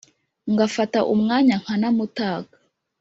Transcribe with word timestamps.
Ngafata 0.51 0.99
umwanya 1.13 1.55
nkanamutaka 1.61 2.57